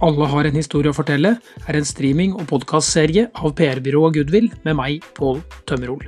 [0.00, 1.34] Alle har en historie å fortelle
[1.68, 6.06] er en streaming- og podkastserie av PR-byrået Goodwill med meg, Pål Tømmerol.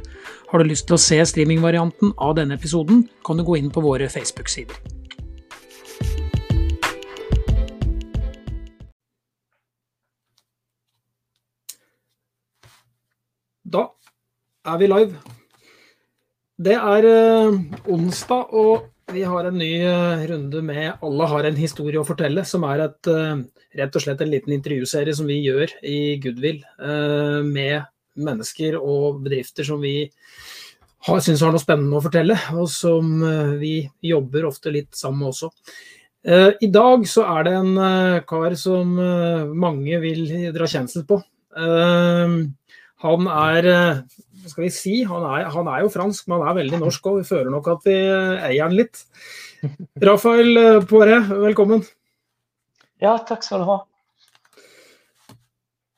[0.49, 3.83] Har du lyst til å se streamingvarianten av denne episoden, kan du gå inn på
[3.85, 4.73] våre Facebook-sider.
[13.61, 13.85] Da
[14.73, 15.37] er vi live.
[16.57, 17.61] Det er eh,
[17.93, 22.45] onsdag, og vi har en ny eh, runde med 'Alle har en historie å fortelle',
[22.45, 23.43] som er et, eh,
[23.79, 27.85] rett og slett en liten intervjuserie som vi gjør i Goodwill eh, med
[28.17, 30.11] mennesker og bedrifter som vi
[31.07, 33.21] har, syns har noe spennende å fortelle, og som
[33.59, 35.49] vi jobber ofte litt sammen med også.
[36.63, 38.93] I dag så er det en kar som
[39.59, 41.19] mange vil dra kjensel på.
[41.57, 44.05] Han er
[44.51, 47.21] skal vi si, han er, han er jo fransk, men han er veldig norsk òg.
[47.23, 49.05] Vi føler nok at vi eier han litt.
[50.09, 51.85] Rafael eh, Poiré, velkommen.
[53.03, 53.79] Ja, takk skal du ha.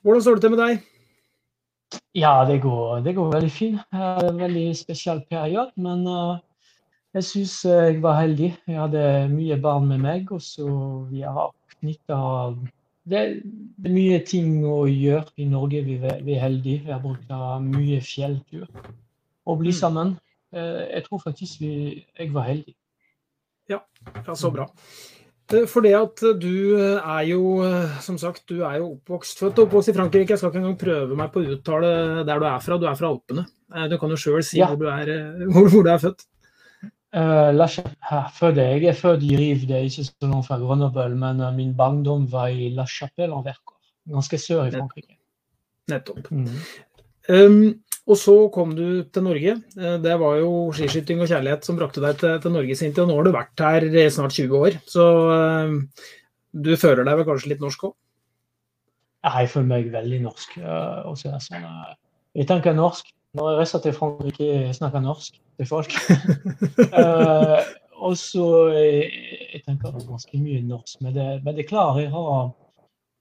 [0.05, 0.83] Hvordan står det til med deg?
[2.17, 3.81] Ja, det går, det går veldig fint.
[3.93, 6.37] Det er en veldig spesiell periode, men uh,
[7.15, 8.51] jeg syns jeg var heldig.
[8.67, 10.69] Jeg hadde mye barn med meg, og så
[11.11, 12.19] vi har knytta
[13.05, 15.83] det, det, er mye ting å gjøre i Norge.
[15.87, 16.85] Vi, vi er heldige.
[16.87, 17.33] Vi har brukt
[17.65, 18.69] mye fjelltur
[19.45, 20.15] Å bli sammen.
[20.55, 21.75] Uh, jeg tror faktisk vi,
[22.19, 22.77] jeg var heldig.
[23.69, 23.83] Ja,
[24.25, 24.69] ja så bra.
[25.69, 27.41] For det at du er jo,
[28.01, 30.33] som sagt, du er jo oppvokst, født og oppvokst i Frankrike.
[30.33, 31.91] Jeg skal ikke engang prøve meg på å uttale
[32.25, 32.79] der du er fra.
[32.81, 33.45] Du er fra Alpene.
[33.93, 34.71] Du kan jo sjøl si ja.
[34.71, 35.13] hvor, du er,
[35.51, 36.25] hvor, hvor, du er født.
[37.15, 41.43] Uh, la, jeg er født i Rive, det er ikke så langt fra Grenoble, men
[41.45, 45.15] uh, min barndom var i La Chapelle en Vercors, ganske sør i Frankrike.
[45.93, 46.31] Nettopp.
[46.35, 46.49] Mm.
[47.31, 47.61] Um,
[48.11, 49.55] og så kom du til Norge.
[50.05, 53.07] Det var jo skiskyting og kjærlighet som brakte deg til, til Norge sin tid.
[53.07, 55.07] Og nå har du vært her i snart 20 år, så
[55.71, 55.79] um,
[56.53, 57.95] du føler deg vel kanskje litt norsk òg?
[59.25, 60.59] Jeg føler meg veldig norsk.
[60.61, 61.95] Uh, sånn, uh,
[62.37, 63.09] jeg tenker norsk.
[63.35, 65.95] Når jeg reiser til Frankrike, jeg snakker norsk til folk.
[68.07, 69.09] og så jeg,
[69.55, 72.53] jeg tenker ganske mye norsk, men det, men det er klart jeg har,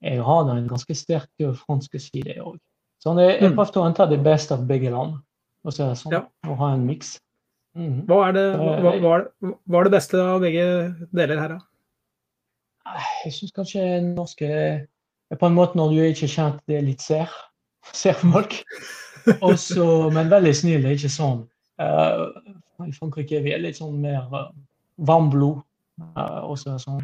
[0.05, 2.59] jeg har en ganske sterk fransk side òg.
[3.03, 5.17] Sånn, jeg, jeg prøvde å hente det beste av begge land.
[5.63, 6.23] Og så er det sånn, ja.
[6.47, 7.17] å ha en miks.
[7.73, 8.03] Mm.
[8.07, 10.65] Hva, er det, hva, hva, hva, er det beste av begge
[11.15, 12.99] deler her, da?
[13.23, 14.83] Jeg syns kanskje norsk er
[15.39, 17.31] På en måte når du er ikke kjent, det er litt ser.
[17.95, 18.59] Ser folk.
[19.49, 21.43] Også, men veldig snill, det er ikke sånn.
[21.81, 22.29] Uh,
[22.83, 24.49] I Frankrike er vi litt sånn mer uh,
[25.07, 25.61] varmblod.
[26.01, 27.03] Uh, også sånn.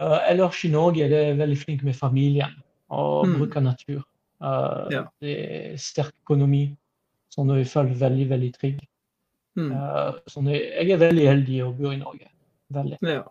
[0.00, 2.52] Uh, ellers i Norge er det veldig flink med familien
[2.92, 3.38] og mm.
[3.40, 4.02] bruker natur.
[4.42, 5.06] Uh, ja.
[5.22, 6.68] Det er sterk økonomi,
[7.32, 8.84] sånn at jeg føler veldig, veldig trygg.
[9.56, 9.70] Mm.
[10.28, 12.28] Sånn jeg, jeg, er veldig heldig å bo i Norge.
[12.76, 12.98] Veldig.
[13.08, 13.22] Ja.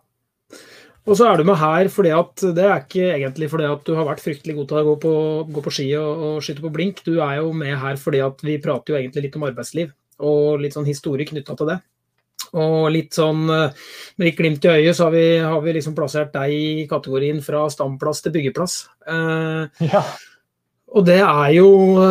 [1.06, 3.94] Og så er du med her fordi at det er ikke egentlig fordi at du
[3.94, 5.12] har vært fryktelig god til å gå på,
[5.54, 7.04] gå på ski og, og, skyte på blink.
[7.06, 9.92] Du er jo med her fordi at vi prater jo egentlig litt om arbeidsliv
[10.26, 11.78] og litt sånn historie knytta til det.
[12.56, 16.32] Og litt sånn med litt glimt i øyet så har vi, har vi liksom plassert
[16.34, 18.78] deg i kategorien fra stamplass til byggeplass.
[19.06, 20.02] Eh, ja.
[20.96, 21.68] Og det er jo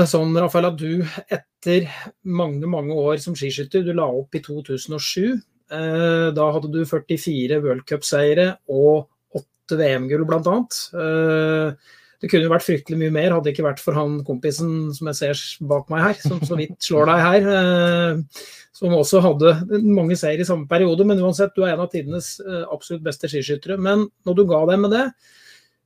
[0.10, 1.88] sånn, Rafael, at du etter
[2.28, 5.40] mange, mange år som skiskytter, du la opp i 2007.
[5.74, 10.58] Eh, da hadde du 44 worldcupseiere og 8 VM-gull, bl.a.
[11.02, 14.94] Eh, det kunne jo vært fryktelig mye mer, hadde det ikke vært for han kompisen
[14.96, 17.50] som jeg ser bak meg her, som så vidt slår deg her.
[17.56, 19.56] Eh, som også hadde
[19.88, 22.34] mange seier i samme periode, men uansett, du er en av tidenes
[22.68, 23.78] absolutt beste skiskyttere.
[23.80, 25.06] Men når du ga deg med det,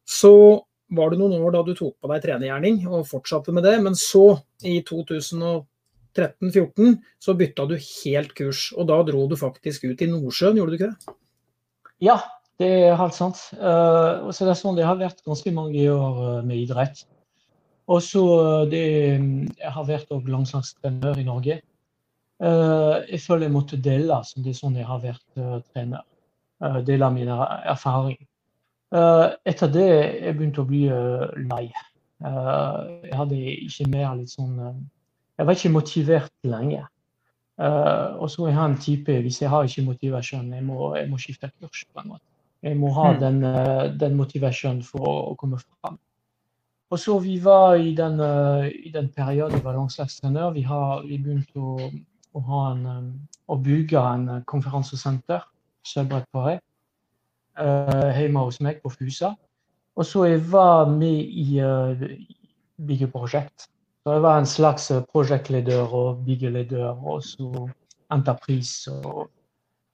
[0.10, 0.34] så
[0.98, 3.98] var det noen år da du tok på deg trenergjerning og fortsatte med det, men
[3.98, 4.80] så, i
[6.20, 8.68] 2013-14, så bytta du helt kurs.
[8.76, 11.16] Og da dro du faktisk ut i Nordsjøen, gjorde du ikke det?
[12.06, 12.20] Ja,
[12.62, 13.42] det er helt sant.
[13.56, 17.06] Uh, så det er sånn det har vært ganske mange år uh, med idrett.
[17.90, 18.24] Og så
[18.70, 21.56] det Jeg har vært landslagstrener i Norge.
[22.40, 25.40] jeg føler jeg måtte dele, som det er sånn jeg har vært
[25.74, 26.04] trener.
[26.86, 28.20] dele min erfaring.
[28.90, 31.68] Uh, etter det jeg begynte å bli uh, lei.
[32.26, 34.56] Uh, jeg hadde ikke mer litt sånn
[35.40, 36.90] Jeg var ikke motivert lenger.
[38.20, 41.52] og så er en type Hvis jeg har ikke motivasjon, jeg må, jeg må skifte
[41.62, 41.86] kurs.
[41.94, 42.24] på en måte.
[42.64, 43.20] Jeg må ha mm.
[43.20, 43.42] den,
[44.00, 45.98] den motivasjonen for å, å, komme fram.
[46.92, 48.20] Og så Vi var i den,
[48.70, 50.52] i den perioden var landslagstrener.
[50.52, 50.66] Vi,
[51.08, 51.90] vi begynte å,
[52.34, 53.14] å, ha en,
[53.48, 55.48] å bygge en konferansesenter.
[55.84, 56.60] Sølvbrett på Rei
[57.60, 59.34] uh, hjemme hos meg på Fusa.
[60.00, 62.08] Og så jeg var med i uh,
[62.88, 63.70] byggeprosjekt.
[64.04, 67.68] Så jeg var en slags prosjektleder og byggeleder og så
[68.12, 68.92] entreprise.
[68.92, 69.28] Og,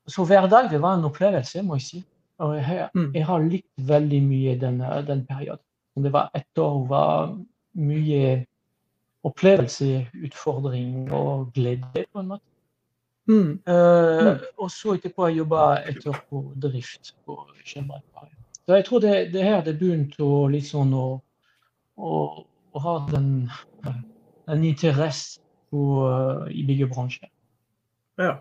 [0.08, 2.02] så hver dag det var en opplevelse, må jeg si.
[2.38, 3.12] Og jeg, mm.
[3.16, 5.64] jeg har likt veldig mye den, den perioden.
[5.96, 7.36] Det var ett år det var
[7.74, 8.46] mye
[9.26, 12.44] opplevelse, utfordring og glede, på en måte.
[13.28, 13.60] Mm.
[13.66, 18.36] Uh, og så etterpå jeg jobba et år på drift på Skjønbergparet.
[18.66, 21.08] Så jeg tror det, det her det begynte å litt sånn å,
[21.98, 22.12] å,
[22.76, 23.30] å ha den,
[23.84, 25.40] den interesse
[25.72, 27.32] uh, i byggebransjen.
[28.22, 28.38] Ja.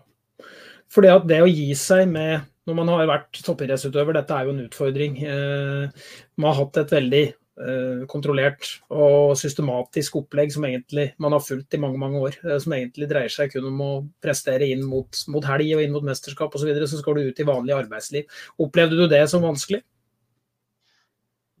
[0.91, 4.47] For det at det å gi seg med når man har vært toppidrettsutøver, dette er
[4.47, 5.17] jo en utfordring.
[5.21, 6.05] Eh,
[6.41, 11.77] man har hatt et veldig eh, kontrollert og systematisk opplegg som egentlig man har fulgt
[11.77, 12.39] i mange mange år.
[12.41, 13.91] Eh, som egentlig dreier seg kun om å
[14.23, 16.65] prestere inn mot, mot helg og inn mot mesterskap osv.
[16.65, 18.41] Så, videre, så skal du ut i vanlig arbeidsliv.
[18.65, 19.83] Opplevde du det som vanskelig?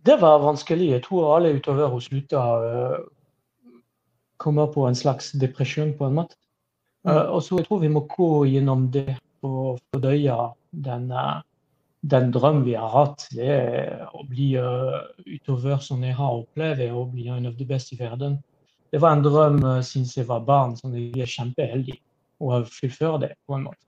[0.05, 0.91] Det var vanskelig.
[0.91, 3.03] Jeg tror alle utover å slutta å
[4.41, 6.37] komme på en slags depresjon, på en måte.
[7.05, 7.17] Mm.
[7.33, 10.35] Og så jeg tror vi må gå gjennom det og fordøye
[10.85, 11.41] den, uh,
[12.01, 13.27] den drømmen vi har hatt.
[13.33, 17.67] Det er å bli uh, utover som jeg har opplevd, å bli en av de
[17.69, 18.39] beste i verden.
[18.93, 21.99] Det var en drøm uh, siden jeg var barn, så jeg er kjempeheldig
[22.41, 23.33] å fullføre det.
[23.45, 23.81] på en måte.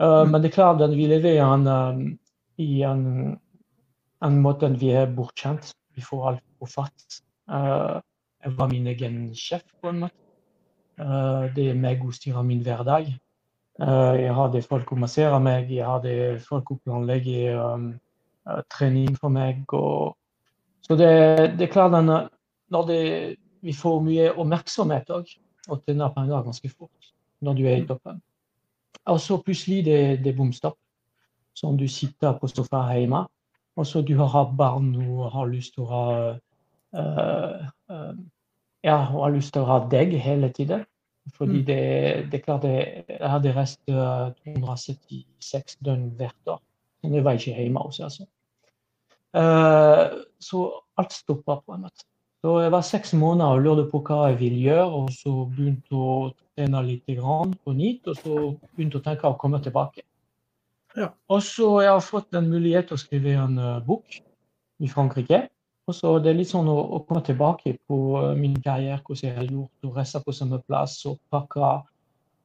[0.00, 0.32] Uh, mm.
[0.32, 2.18] Men det er klart at vi lever i en,
[2.58, 3.06] i en,
[4.26, 5.72] en måte vi er bortskjemt.
[5.96, 7.20] Vi får alt på fatt.
[7.50, 10.16] jeg var min egen sjef, på en måte.
[11.56, 13.10] det er meg som styrer min hverdag.
[13.80, 16.14] Eh, jeg hadde folk å massere meg, jeg hadde
[16.44, 17.86] folk å planlegge um,
[18.74, 19.62] trening for meg.
[19.76, 20.16] Og,
[20.84, 21.12] så det,
[21.56, 22.28] det, er klart at
[22.74, 23.04] når det,
[23.64, 25.32] vi får mye oppmerksomhet òg,
[25.70, 28.20] og tjener penger ganske fort når du er i toppen.
[29.08, 30.76] Og så plutselig det, det bomstopp.
[31.56, 33.24] Som du sitter på sofaen hjemme,
[33.80, 36.06] og så du har barn og har lyst til å ha
[37.00, 38.12] uh, uh,
[38.84, 40.84] ja, og har lyst til å ha deg hele tiden.
[41.36, 41.64] Fordi mm.
[41.68, 41.80] det,
[42.32, 46.60] det er klart jeg, hadde reist 276 døgn hvert år.
[47.02, 48.28] Men jeg var ikke hjemme hos altså.
[49.36, 50.64] Uh, så
[50.98, 52.04] alt stoppa på en måte.
[52.40, 55.92] Så jeg var seks måneder og lurte på hva jeg ville gjøre, og så begynte
[55.92, 56.14] å
[56.56, 58.36] trene litt på nytt, og så
[58.76, 60.06] begynte å tenke å komme tilbake.
[60.98, 61.12] Ja.
[61.30, 64.16] Og så jeg har fått en mulighet til å skrive en uh, bok
[64.80, 65.44] i Frankrike.
[65.90, 69.26] Og så det er litt sånn å, å komme tilbake på eh, min karriere, hvordan
[69.26, 71.70] jeg har gjort, og reise på samme plass og pakke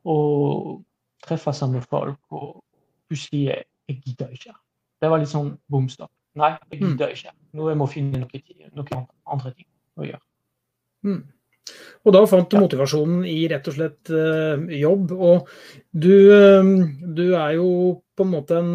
[0.10, 0.80] og
[1.26, 2.18] treffe samme folk.
[2.34, 2.64] Og
[3.06, 4.56] plutselig jeg, jeg gidder ikke.
[5.02, 6.10] Det var litt sånn bom stopp.
[6.42, 6.88] Nei, jeg mm.
[6.90, 7.36] gidder ikke.
[7.56, 8.42] Nå jeg må finne noe,
[8.76, 9.06] noen
[9.36, 9.70] andre ting
[10.02, 10.26] å gjøre.
[11.06, 11.22] Mm.
[12.06, 15.14] Og da fant du motivasjonen i rett og slett uh, jobb.
[15.16, 15.48] Og
[15.92, 16.74] du, uh,
[17.06, 17.70] du, er jo
[18.16, 18.72] på en måte en,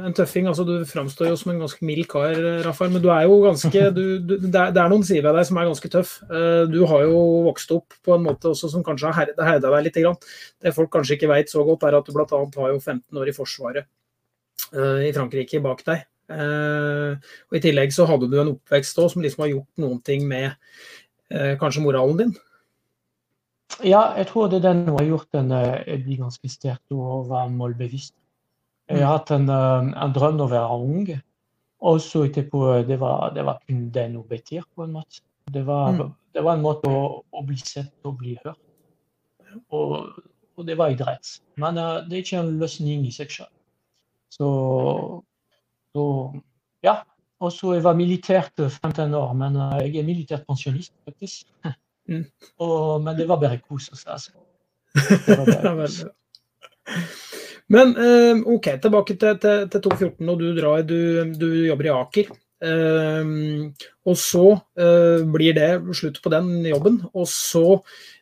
[0.00, 0.48] en, tøffing.
[0.50, 2.34] altså Du framstår jo som en ganske mild kar,
[2.66, 2.92] Rafael.
[2.94, 5.48] Men du er jo ganske du, du, det, er, det, er, noen sider ved deg
[5.48, 6.12] som er ganske tøff.
[6.30, 9.88] Uh, du har jo vokst opp på en måte også som kanskje har herda deg
[9.88, 10.00] litt.
[10.60, 12.26] Det folk kanskje ikke veit så godt, er at du bl.a.
[12.28, 13.90] har jo 15 år i Forsvaret
[14.70, 16.02] i Frankrike bak deg.
[16.30, 20.28] og I tillegg så hadde du en oppvekst òg som liksom har gjort noen ting
[20.30, 20.52] med
[21.30, 22.32] Eh, kanskje moralen din?
[23.86, 27.52] Ja, jeg tror det er den har gjort den eh, blir ganske sterk og være
[27.54, 28.14] målbevisst.
[28.90, 31.10] Jeg har hatt en, eh, en drøm om å være ung,
[31.80, 35.22] og så etterpå det var, det var kun den hun betyr, på en måte.
[35.50, 36.10] Det var, mm.
[36.34, 38.60] det var en måte å, å, bli sett og bli hørt.
[39.74, 40.20] Og,
[40.58, 41.38] og det var idrett.
[41.58, 43.50] Men uh, det er ikke en løsning i seg selv.
[44.30, 44.50] Så,
[45.94, 46.04] så
[46.86, 47.00] ja,
[47.42, 51.48] og så jeg var militært 15 år, men uh, jeg er militært pensjonist, faktisk.
[52.10, 52.26] Mm.
[52.62, 54.38] Og, men det var bare kos altså.
[57.70, 61.00] men eh, OK, tilbake til, til, til 2014, og du drar, du,
[61.38, 62.32] du jobber i Aker.
[62.60, 63.70] Um,
[64.04, 66.98] og så uh, blir det slutt på den jobben.
[67.14, 67.80] Og så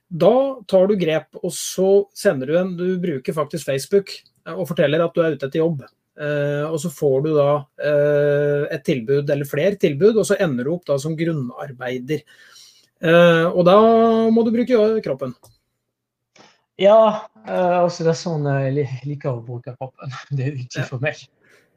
[0.09, 0.33] da
[0.71, 4.13] tar du grep, og så sender du en Du bruker faktisk Facebook
[4.49, 5.83] og forteller at du er ute etter jobb.
[6.19, 10.67] Uh, og så får du da uh, et tilbud, eller flere tilbud, og så ender
[10.67, 12.25] du opp da som grunnarbeider.
[12.99, 13.79] Uh, og da
[14.35, 15.37] må du bruke kroppen.
[16.79, 20.13] Ja, altså det er sånn jeg liker å bruke kroppen.
[20.37, 21.25] Det er viktig for meg.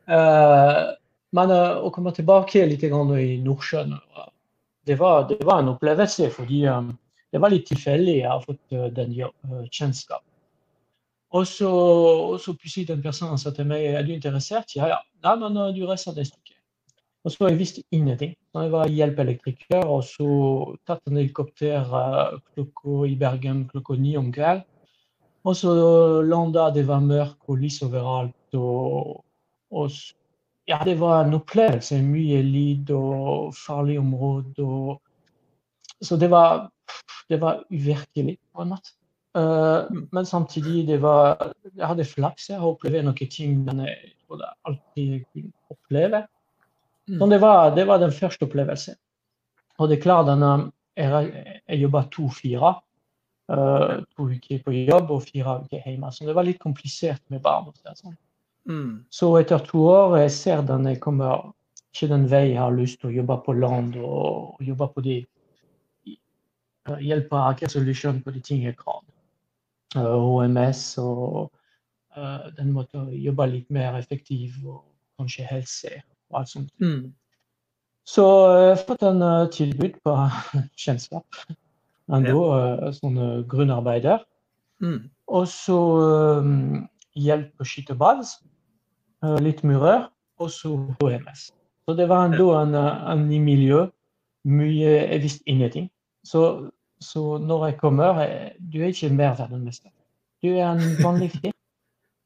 [0.05, 3.95] men å komme tilbake litt i Nordsjøen,
[4.85, 6.91] det var, det var en opplevelse fordi um,
[7.33, 9.13] det var litt tilfeldig jeg har fått den
[9.69, 10.23] kjennskap
[11.31, 14.75] og så, og så plutselig den personen sa er du interessert?
[14.75, 14.97] Ja, ja.
[15.23, 16.17] Nei, men uh, du reiser.
[17.23, 18.35] Og så jeg visste ingenting.
[18.57, 18.89] Jeg var
[24.33, 24.63] uh.
[25.41, 25.71] Og så
[26.21, 28.57] landa, det var mørkt og lys overalt.
[28.57, 29.21] Og,
[29.73, 29.99] og,
[30.69, 32.01] ja, det var en opplevelse.
[32.05, 34.65] Mye lyd og farlig område.
[34.65, 35.01] Og,
[36.01, 36.67] så det var,
[37.29, 38.97] det var uvirkelig på en måte.
[39.31, 42.49] Uh, men samtidig det var, jeg hadde flaks.
[42.51, 46.27] Jeg har opplevd noen ting, men jeg trodde alltid alltid kunne oppleve.
[47.19, 48.95] Så det var, det var den første opplevelsen.
[49.77, 52.73] Og det er klart, denne, jeg, jeg jobba to-fire.
[53.51, 56.11] To uker på jobb og fire uker hjemme.
[56.13, 57.71] Så det var litt komplisert med barn.
[57.97, 58.15] Sånn.
[58.69, 59.03] Mm.
[59.09, 61.49] Så etter to år jeg ser den jeg kommer
[61.91, 65.03] ikke den vei jeg har lyst til å jobbe på land og, og jobbe på
[65.05, 65.17] de
[67.01, 69.03] Hjelpe Aker Solution på de ting jeg kan.
[69.95, 71.51] Uh, HMS og
[72.17, 74.85] uh, den måten å jobbe litt mer effektivt og
[75.19, 75.91] kanskje helse
[76.31, 76.71] og alt sånt.
[76.81, 77.11] Mm.
[78.07, 78.25] Så
[78.57, 79.21] jeg har fått en
[79.53, 80.15] tilbud på
[80.83, 81.43] kjennskap.
[82.11, 82.91] Enda ja.
[82.97, 84.23] sånn grunnarbeider.
[84.83, 85.09] Mm.
[85.31, 85.77] Og så
[86.41, 86.81] um,
[87.15, 88.23] hjelp å skyte ball.
[89.39, 90.09] litt murer.
[90.41, 91.51] Og så HMS.
[91.85, 93.85] Så det var enda en, en ny miljø.
[94.49, 95.89] Mye Jeg visste ingenting.
[96.25, 99.91] Så, så når jeg kommer jeg, Du er ikke mer verdensmester.
[100.41, 101.53] Du er en vanlig fyr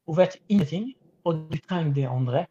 [0.07, 0.93] og vet ingenting.
[1.25, 2.45] Og du trenger de andre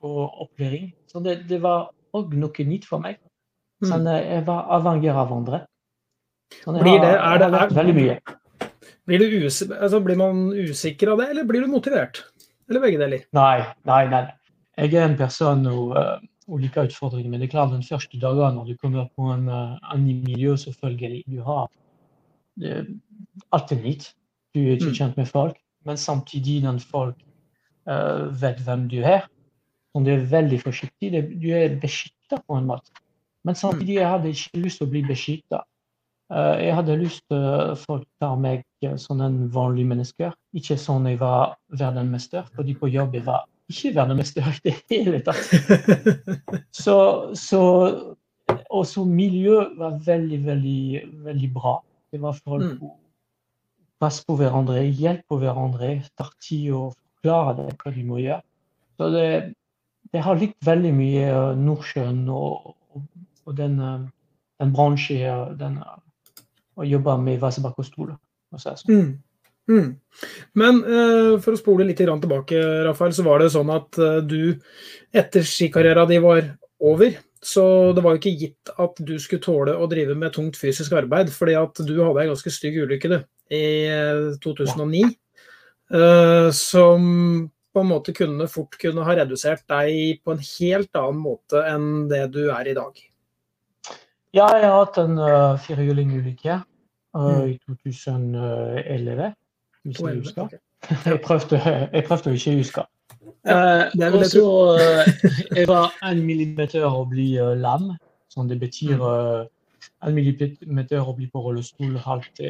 [0.00, 0.92] for opplæring.
[1.08, 3.18] Så det, det var òg noe nytt for meg.
[3.80, 3.88] Mm.
[3.90, 5.64] Sånn, jeg var avhengig av andre.
[6.58, 8.16] Så det blir, det, er det, er, veldig mye.
[9.08, 12.24] Blir, us, altså, blir, man usikker av det, eller blir du motivert?
[12.70, 13.24] Eller begge deler?
[13.36, 14.24] Nei, nei, nei.
[14.80, 17.30] Jeg er en person og, uh, og liker utfordringer.
[17.30, 20.54] Men det er klart den første dagen når du kommer på en uh, annen miljø,
[20.56, 21.66] selvfølgelig Du har
[22.64, 22.84] uh,
[23.52, 24.12] alt er nytt.
[24.54, 24.98] Du er ikke mm.
[25.00, 25.58] kjent med folk.
[25.86, 27.18] Men samtidig når folk
[27.90, 29.26] uh, vet hvem du er,
[29.94, 31.10] og du er veldig forsiktig.
[31.42, 32.92] Du er beskytta på en måte.
[33.44, 35.64] Men samtidig jeg hadde ikke lyst til å bli beskytta.
[36.30, 38.62] Uh, jeg hadde lyst til folk tar meg
[39.02, 42.46] som en vanlig menneske, ikke sånn jeg var verdensmester.
[42.54, 45.42] Fordi på jobb jeg var ikke verdensmester i det hele tatt.
[46.82, 46.96] Så,
[47.38, 47.62] så
[48.70, 51.76] også miljøet var veldig, veldig, veldig bra.
[52.10, 52.90] Det var folk mm.
[54.02, 58.42] passe på hverandre, hjelpe hverandre, tar tid å forklare det hva de må gjøre.
[58.98, 59.26] Så det,
[60.12, 64.08] det har likt veldig mye Nordsjøen og, og, den, uh,
[64.62, 65.78] den bransjen den,
[66.80, 68.16] uh, jobba med Vasebakk og Stole.
[68.56, 68.80] Sånn.
[68.90, 69.10] Mm.
[69.70, 69.90] Mm.
[70.58, 72.58] Men uh, for å spole litt tilbake,
[72.88, 74.56] Rafael, så var det sånn at uh, du
[75.14, 76.42] etter skikarrieren din var
[76.80, 80.58] over, så det var jo ikke gitt at du skulle tåle å drive med tungt
[80.60, 83.16] fysisk arbeid, fordi at du hadde en ganske stygg ulykke du,
[83.54, 83.64] i
[84.42, 85.08] 2009
[85.94, 91.22] uh, som på en måte kunne fort kunne ha redusert deg på en helt annen
[91.22, 92.98] måte enn det du er i dag?
[94.34, 96.69] Ja, jeg har hatt en uh, firehjulingulykke uh, mm.
[97.14, 99.30] I 2011,
[99.84, 100.58] hvis jeg husker.
[101.04, 101.58] Jeg prøvde,
[101.92, 102.84] jeg prøvde å ikke huske.
[103.44, 104.44] Og så
[105.56, 107.90] Jeg var en millimeter å bli lam.
[108.30, 112.44] Sånn det betyr en millimeter å bli på rullestol, halvt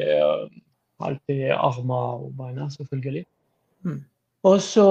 [1.01, 3.25] halvt til armer og beina, selvfølgelig.
[3.83, 4.01] Mm.
[4.43, 4.87] Og så,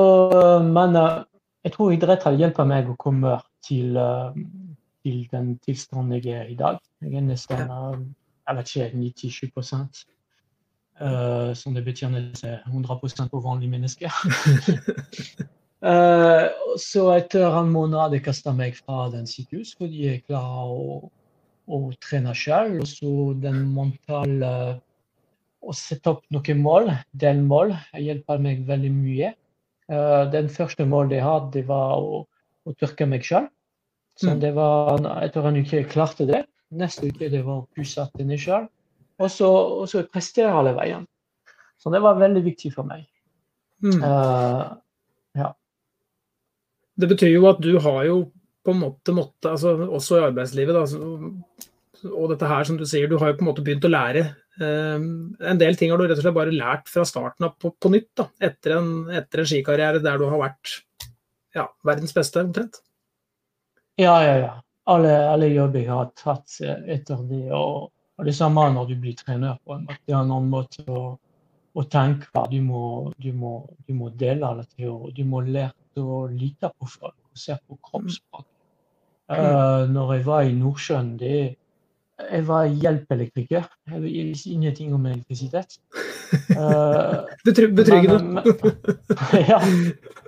[0.63, 0.97] Men
[1.65, 3.37] jeg tror idrett har hjulpet meg å komme
[3.67, 3.99] til,
[5.05, 6.81] til den tilstanden jeg er i dag.
[7.03, 8.15] Jeg er nesten
[8.59, 9.51] ikke, 97
[11.01, 14.11] uh, Som det betyr nesten 100 på vanlige mennesker.
[15.87, 16.47] uh,
[16.79, 21.11] så etter en måned jeg kasta meg fra den sykehus fordi jeg klarer å,
[21.71, 22.81] å trene selv.
[22.83, 24.81] Og så den mentale
[25.61, 29.35] å sette opp noen mål, delmål, hjelper meg veldig mye.
[29.91, 32.23] Uh, den første målet jeg hadde, det var å,
[32.65, 33.49] å tørke meg sjøl.
[34.21, 34.41] Så mm.
[34.43, 36.45] det var etter en uke jeg klarte det.
[36.71, 38.69] Neste uke det var å pusse tennene sjøl.
[39.21, 41.07] Og så prestere alle veien.
[41.81, 43.07] Så det var veldig viktig for meg.
[43.85, 44.03] Mm.
[44.05, 44.77] Uh,
[45.39, 45.51] ja.
[47.01, 48.23] Det betyr jo at du har jo
[48.65, 53.09] på en måte måtte, altså også i arbeidslivet, da, og dette her som du sier,
[53.09, 54.27] du har jo på en måte begynt å lære
[54.61, 57.71] Um, en del ting har du rett og slett bare lært fra starten av på,
[57.81, 60.75] på nytt, da, etter en, etter en, skikarriere der du har vært
[61.57, 62.83] ja, verdens beste, omtrent.
[64.01, 64.51] Ja, ja, ja.
[64.89, 67.47] Alle, alle jobber jeg har tatt etter det.
[67.53, 69.59] Og, og, det samme når du blir trener.
[69.65, 70.01] på en måte.
[70.07, 71.03] Det er en annen måte å,
[71.75, 72.47] å tenke.
[72.51, 72.85] Du må,
[73.19, 73.55] du, må,
[73.87, 75.13] du må dele alle teorier.
[75.17, 78.47] Du må lære å lite på folk og se på kroppsspråk.
[79.31, 81.51] Uh, når jeg var i Nordsjøen, det er
[82.31, 83.67] jeg var hjelpeelektriker.
[83.91, 85.79] Jeg visste ingenting om elektrisitet.
[86.31, 88.43] Uh, Betryggende.
[89.51, 89.59] ja.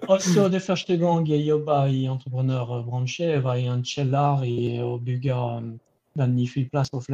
[0.08, 4.42] Og så det første gang jeg jobba i entreprenørbransje, jeg var i en kjeller
[4.82, 5.68] og bygde um,
[6.18, 7.04] den nye flyplassen på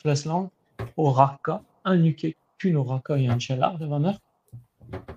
[0.00, 0.48] Flesland.
[0.96, 1.58] Og rakka.
[1.84, 3.76] En uke kun å rakke i en kjeller.
[3.80, 4.24] Det var mørkt.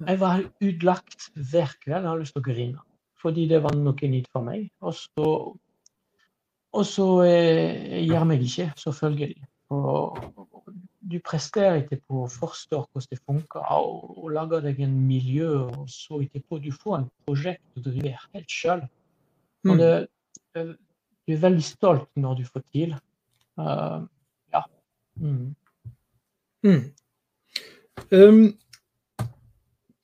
[0.07, 2.01] Jeg var utlagt hver kveld.
[2.01, 2.83] Jeg hadde lyst til å grine.
[3.21, 4.67] Fordi det var noe nytt for meg.
[4.83, 5.29] Og så
[6.75, 9.36] og så eh, gjør meg ikke, selvfølgelig.
[9.75, 10.17] Og,
[11.05, 15.51] du presterer ikke på å forstå hvordan det funker, og, og lager deg en miljø,
[15.70, 18.82] og så etterpå du får en prosjekt du driver helt sjøl.
[19.65, 19.77] Mm.
[19.77, 22.96] du er veldig stolt når du får til.
[23.58, 24.05] Uh,
[24.53, 24.62] ja.
[25.22, 25.53] Mm.
[26.65, 26.84] Mm.
[28.12, 28.41] Um,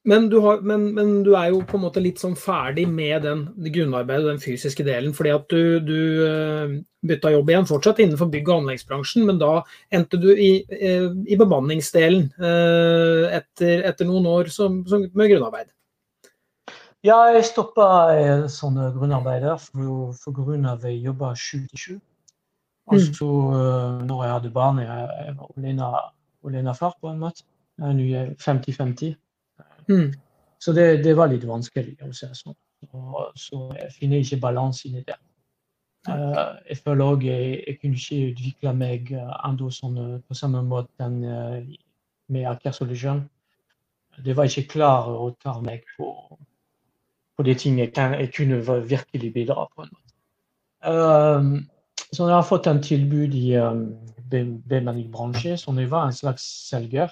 [0.03, 3.21] men, du har, men, men, du er jo på en måte litt sånn ferdig med
[3.25, 5.13] den grunnarbeidet, den fysiske delen.
[5.13, 6.73] fordi at du, du uh,
[7.05, 9.59] bytta jobb igjen, fortsatt innenfor bygg- og anleggsbransjen, men da
[9.93, 15.69] endte du i, uh, i bemanningsdelen uh, etter, etter, noen år som, som med grunnarbeid.
[17.05, 17.85] Ja, jeg stoppa
[18.53, 21.95] sånne grunnarbeider for, for grunn av jeg jobba sju til sju.
[22.89, 23.07] Og mm.
[23.13, 24.05] så, mm.
[24.09, 25.89] når jeg hadde barn, jeg, jeg var alene,
[26.49, 27.45] alene far på en måte.
[27.81, 29.15] Nå er 50-50.
[29.91, 30.11] Mm.
[30.61, 32.57] Så det, det, var litt vanskelig å si sånn.
[32.81, 35.17] Så, så jeg finner ikke balansen i det.
[36.09, 41.09] Uh, jeg føler òg jeg, jeg kunne ikke utvikle meg enda sånn på samme måte
[41.09, 41.59] uh,
[42.33, 43.21] med Aker Solution.
[44.21, 46.09] Det var ikke klar å ta meg på
[47.41, 49.81] på de ting jeg, kan, jeg kunne virkelig bidra på.
[49.81, 50.11] en måte.
[50.85, 51.69] Um,
[52.11, 53.87] så jeg har fått en tilbud i um,
[54.69, 57.09] bemanningsbransje, som jeg var en slags selger.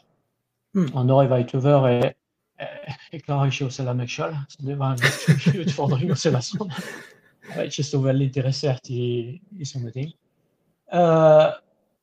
[0.73, 0.89] Mm.
[0.93, 2.13] Og når jeg var utover, jeg,
[4.51, 6.73] så det var en utfordring å selge sånn.
[7.49, 9.05] Jeg er ikke så veldig interessert i,
[9.57, 10.09] i sånne ting.
[10.93, 11.55] Uh,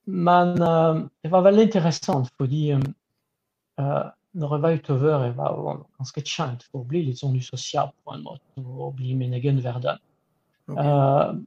[0.07, 2.87] men uh, det var veldig interessant fordi um,
[3.81, 7.93] uh, når jeg var utover, jeg var ganske kjent for å bli litt sånn usosial
[8.05, 10.03] på en måte, og bli min egen verden.
[10.67, 11.39] Okay.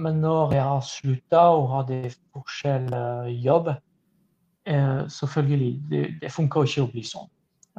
[0.00, 1.98] Men når jeg har slutta og hadde
[2.32, 3.68] forskjellig jobb,
[5.12, 7.28] selvfølgelig, det, det funker ikke å bli sånn.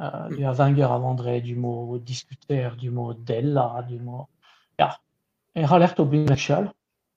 [0.02, 3.66] Uh, du har Wenger av andre, du må diskutere, du må dele.
[3.88, 4.24] du må,
[4.80, 4.90] ja.
[5.54, 6.66] Jeg har lært å bli meg sjøl.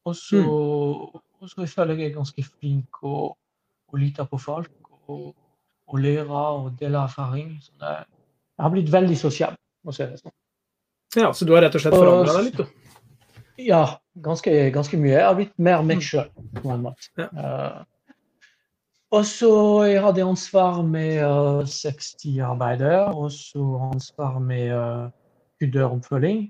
[0.05, 1.41] Og så, mm.
[1.41, 4.93] og føler jeg er ganske flink å, å lite på folk.
[5.07, 5.33] og
[5.87, 7.59] og lære og dele erfaring.
[7.61, 7.87] Så det,
[8.57, 10.33] jeg har blitt veldig sosial, må si det sånn.
[11.15, 12.93] Ja, så du har rett og slett forandra deg litt, du?
[13.65, 13.83] Ja,
[14.19, 15.13] ganske, ganske, mye.
[15.13, 16.05] Jeg har blitt mer meg mm.
[16.09, 16.31] sjøl.
[16.65, 17.27] Ja.
[17.31, 17.83] Uh,
[19.15, 19.51] og så
[19.87, 25.07] jeg hadde ansvar med uh, 60 arbeidere, og så ansvar med uh,
[25.61, 26.45] kundeoppfølging.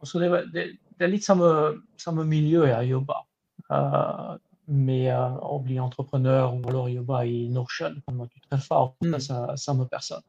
[0.00, 0.66] Og så det, det,
[0.98, 1.50] det, er litt samme,
[1.98, 3.24] samme miljø jeg jobber.
[3.68, 4.36] Uh,
[4.68, 8.02] med å bli entreprenør eller jobbe i Nordsjøen.
[8.04, 9.56] Du treffer alltid mm.
[9.56, 10.24] samme person.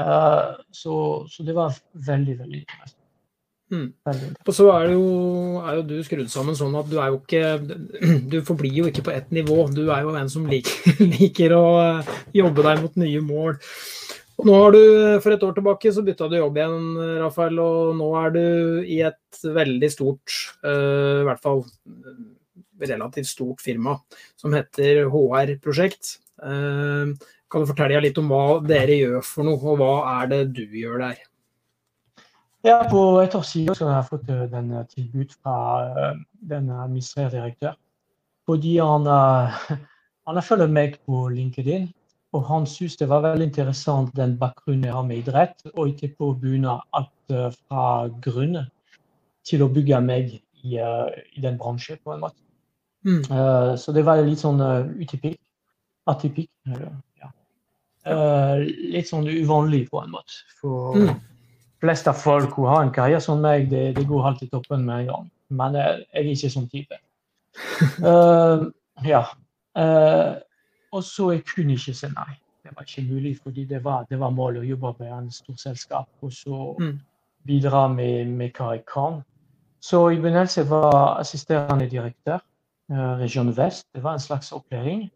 [0.00, 0.94] Uh, så,
[1.28, 3.02] så, det var veldig, veldig interessant.
[3.66, 3.88] Mm.
[4.46, 5.06] Og så er, jo,
[5.58, 7.56] er, jo, du skrudd sammen sånn at du er jo ikke
[8.32, 9.64] Du forblir jo ikke på ett nivå.
[9.74, 13.58] Du er jo en som liker, liker å eh, jobbe deg mot nye mål.
[14.36, 14.80] Og nå har du,
[15.24, 16.80] For et år tilbake så bytta du jobb igjen,
[17.22, 18.42] Rafael, og nå er du
[18.84, 21.62] i et veldig stort, uh, i hvert fall
[22.76, 23.94] relativt stort firma
[24.36, 26.18] som heter HR Prosjekt.
[26.36, 27.16] Uh,
[27.48, 30.66] kan du fortelle litt om hva dere gjør for noe, og hva er det du
[30.68, 31.24] gjør der?
[32.66, 35.56] Ja, på et år siden så har jeg fått eh, den eh, tilbud fra
[36.50, 37.76] den administrerende direktør.
[38.46, 39.06] Fordi han,
[40.26, 41.88] han har fulgt meg på LinkedIn,
[42.34, 46.12] og han syntes det var veldig interessant den bakgrunnen jeg har med idrett, og ikke
[46.18, 46.76] på å begynne
[47.26, 47.86] fra
[48.22, 48.68] grunnen
[49.46, 52.38] til å bygge meg i, i den bransjen, på en måte.
[53.06, 53.22] Mm.
[53.30, 55.38] Uh, så det var litt sånn uh, utypisk.
[56.10, 56.50] Atypisk.
[57.22, 57.30] Ja.
[58.06, 58.62] Uh,
[58.94, 60.42] litt sånn uvanlig på en måte.
[60.60, 61.14] For mm.
[61.86, 65.04] Flest av folk som har en karriere som meg, det, det går alltid toppen med
[65.04, 65.28] en gang.
[65.56, 66.98] Men jeg, jeg er ikke sånn type.
[69.12, 69.22] ja.
[70.92, 72.34] og så jeg kunne ikke si nei.
[72.66, 75.62] Det var ikke mulig, fordi det var, det var målet å jobbe med en stort
[75.62, 76.96] selskap og så mm.
[77.46, 79.20] bidra med, med hva jeg kan.
[79.78, 82.42] Så i begynnelsen var jeg assisterende direktør.
[82.92, 83.86] uh, region vest.
[83.94, 85.10] Det var en slags opplæring.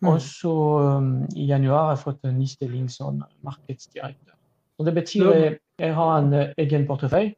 [0.00, 0.08] Mm.
[0.08, 0.54] Og så
[0.96, 4.36] um, i januar har jeg fått en ny stilling som markedsdirektør.
[4.78, 7.34] Og det betyr jeg har en uh, egen portefølje.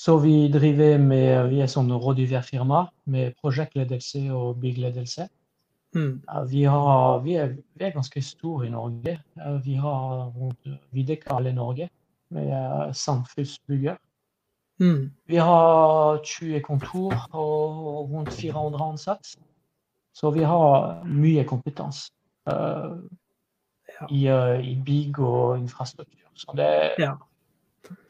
[0.00, 5.26] Så vi driver med Vi er sånn rådgiverfirma med prosjektledelse og byggledelse.
[5.94, 6.22] Mm.
[6.48, 9.18] Vi, har, vi, er, vi, er, ganske store i Norge.
[9.64, 10.30] Vi har
[10.94, 11.90] Vi dekker alle Norge
[12.30, 13.98] med samfunnsbygger.
[14.80, 15.10] Mm.
[15.26, 19.36] Vi har 20 kontor og rundt 400 ansatte.
[20.14, 22.12] Så vi har mye kompetanse
[22.50, 22.96] uh,
[24.00, 24.06] ja.
[24.10, 26.19] i, uh, i, bygg og infrastruktur.
[26.40, 27.14] Så det, ja.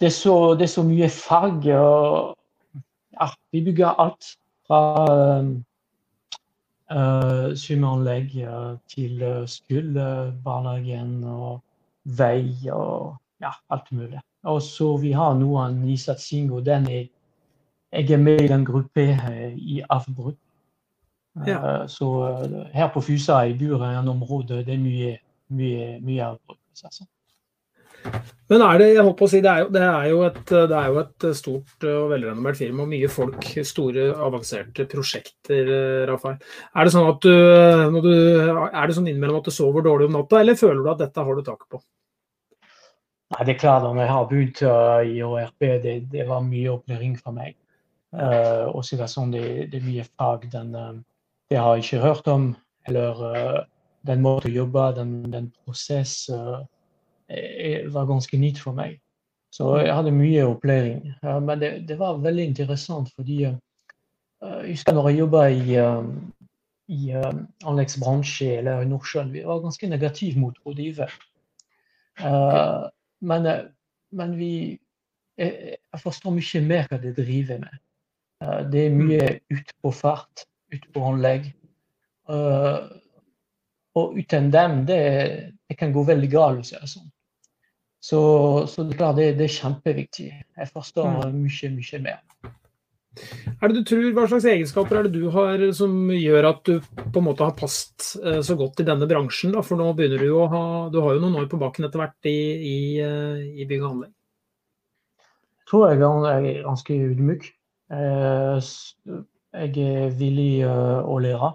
[0.01, 1.67] det, er, så, det er så, mye fag.
[1.75, 2.37] Og,
[3.19, 4.35] ja, vi bygger alt
[4.69, 4.81] fra
[6.95, 8.37] uh, svømmeanlegg
[8.93, 10.07] til skole,
[10.45, 11.59] barnehagen og
[12.05, 14.21] vei og ja, alt mulig.
[14.43, 17.09] Og så vi har noen i satsing, og den er,
[17.93, 20.39] jeg er med i den gruppa eh, i avbrudd.
[21.47, 21.83] Ja.
[21.83, 22.07] Uh, så
[22.45, 25.17] uh, her på Fusa i Buren område det er mye,
[25.49, 26.59] mye, mye avbrudd.
[28.51, 30.75] Men er det jeg håper å si, det er, jo, det, er jo et, det
[30.75, 35.71] er jo et stort og velrenommert firma mye folk, store, avanserte prosjekter,
[36.11, 36.41] Rafael.
[36.75, 38.11] Er det sånn at du, du,
[38.67, 41.27] er det sånn innimellom at du sover dårlig om natta, eller føler du at dette
[41.29, 41.79] har du tak på?
[43.31, 46.73] Nei, det er klart Når jeg har begynt uh, i ORP, det, det, var mye
[46.73, 47.55] opplæring for meg.
[48.11, 50.99] Uh, og er det det, er mye fag den, uh,
[51.51, 52.51] det har jeg ikke hørt om.
[52.91, 53.23] Eller
[54.09, 56.25] den måten å jobbe, den, den prosess
[57.93, 58.99] var ganske nytt for meg.
[59.55, 61.15] Så jeg hadde mye opplæring.
[61.23, 63.57] men det, det, var veldig interessant fordi jeg
[64.41, 65.75] husker når jeg jobba i,
[66.95, 67.11] i
[67.67, 71.13] anleggsbransje eller i Nordsjøen, vi var ganske negative mot rådgiver.
[73.21, 73.51] men,
[74.11, 74.79] men, vi
[75.39, 77.79] jeg, forstår mye mer hva de driver med.
[78.73, 81.51] Det er mye ute på fart, ute på anlegg.
[83.99, 85.01] Og uten dem, det,
[85.69, 86.71] det, kan gå veldig galt.
[86.71, 87.11] Sånn.
[88.01, 88.21] Så,
[88.73, 90.31] så det, er det, det, er kjempeviktig.
[90.33, 91.37] Jeg forstår mm.
[91.37, 92.23] mye, mye mer.
[93.61, 96.79] Er det du tror, Hva slags egenskaper er det du har som gjør at du
[96.81, 99.53] på en måte har passet eh, så godt i denne bransjen?
[99.53, 99.65] Da?
[99.67, 100.63] For nå begynner du å ha
[100.95, 102.39] Du har jo noen år på bakken etter hvert i,
[102.71, 104.15] i, eh, i bygg og anlegg.
[105.61, 107.51] Jeg tror jeg er ganske ydmyk.
[107.99, 108.71] Eh,
[109.61, 111.51] jeg er villig å lære.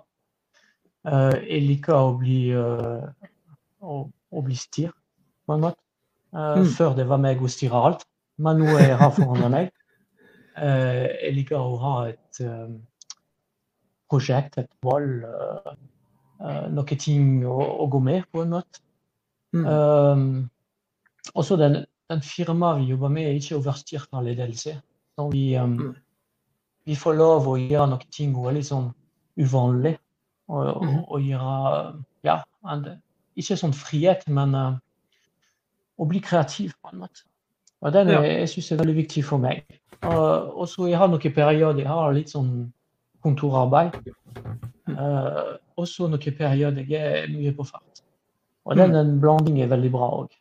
[1.05, 4.95] Jeg liker å bli, å, å bli styrt,
[5.45, 5.84] på en måte.
[6.35, 6.67] Mm.
[6.75, 8.01] Før det var meg å styre alt,
[8.43, 9.71] men nå er jeg her foran meg.
[10.55, 12.77] Uh, jeg liker å ha et um,
[14.11, 18.83] prosjekt, et valg, uh, noen ting å, å, gå med på en måte.
[19.55, 19.65] Mm.
[19.65, 20.25] Um,
[21.35, 24.75] også den, den firmaet vi jobber med, er ikke overstyrt av ledelse.
[25.31, 25.93] Vi, um, mm.
[26.87, 28.89] vi, får lov å gjøre noen ting som er litt sånn
[29.39, 29.95] uvanlig.
[30.51, 30.97] Og, og, mm.
[31.09, 31.61] og gjøre
[32.27, 32.35] Ja,
[32.69, 32.83] en,
[33.39, 34.75] ikke sånn frihet, men uh,
[35.95, 37.25] å bli kreativ på en måte.
[37.85, 39.65] Og den er, jeg synes er veldig viktig for meg.
[40.05, 42.51] Og, og så jeg har noen perioder jeg har litt sånn
[43.25, 43.97] kontorarbeid.
[44.89, 48.03] Uh, og så noen perioder jeg er mye på fart.
[48.65, 50.31] Og den, den blandingen er veldig bra òg.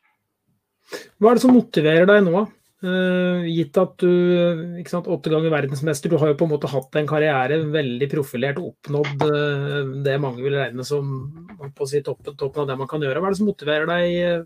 [1.21, 2.47] Hva er det som motiverer deg nå?
[2.85, 6.69] Uh, gitt at du ikke sant, åtte ganger verdensmester, du har jo på en måte
[6.69, 11.15] hatt en karriere veldig profilert, oppnådd uh, det mange vil regne som
[11.77, 13.23] på si toppen, toppen, av det man kan gjøre.
[13.23, 14.45] Hva er det som motiverer deg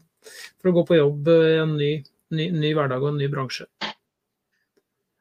[0.59, 1.93] for å gå på jobb i en ny,
[2.35, 3.69] ny, ny hverdag og en ny bransje?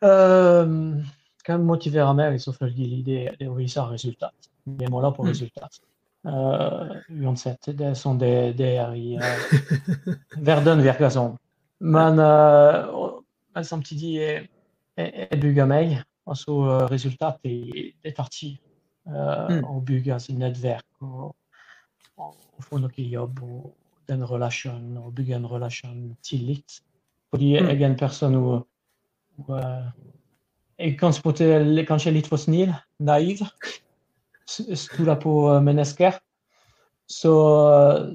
[0.01, 1.05] Um,
[1.45, 4.49] kan motivere meg selvfølgelig det, det å vise resultat.
[4.67, 5.29] Vi måler på mm.
[5.31, 5.79] resultat.
[6.27, 7.69] Uh, uansett.
[7.77, 9.55] Det er sånn det, det er i uh,
[10.49, 11.37] verden, virker sånn.
[11.79, 13.17] Men, uh,
[13.55, 14.45] men samtidig jeg,
[14.97, 15.97] jeg bygger meg.
[16.27, 18.57] Altså resultatet det tar tid.
[19.07, 19.61] Mm.
[19.63, 21.29] Å bygge sitt nettverk og,
[22.19, 23.69] og, få noe jobb og
[24.07, 24.97] den relasjonen.
[25.01, 26.81] Og bygge en relasjon tillit.
[27.31, 29.93] Fordi jeg er en person som
[30.77, 31.45] jeg kan spotte
[31.89, 33.41] kanskje litt for snill, naiv.
[34.47, 35.33] Stoler på
[35.65, 36.19] mennesker.
[37.07, 37.33] Så,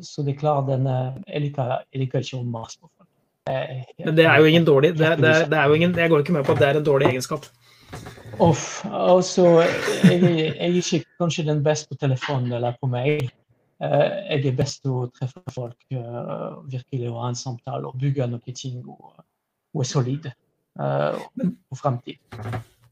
[0.05, 3.09] så, det er klart den Jeg liker, jeg liker ikke å mase på folk.
[4.05, 6.35] Men det er jo ingen dårlig det, det, det er jo ingen, Jeg går ikke
[6.37, 7.48] med på at det er en dårlig egenskap.
[8.40, 8.85] Uff.
[8.87, 9.46] Altså,
[10.05, 13.26] jeg, jeg, er ikke kanskje den beste på telefonen eller på mail.
[13.83, 18.55] Jeg er best til å treffe folk, virkelig og ha en samtale og bygge noen
[18.55, 19.16] ting og,
[19.75, 20.31] og er solide
[20.79, 22.21] uh, og fremtid.